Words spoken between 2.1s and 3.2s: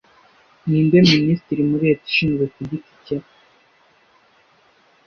ishinzwe kugiti cye